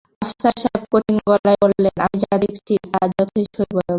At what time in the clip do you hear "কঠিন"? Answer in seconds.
0.91-1.17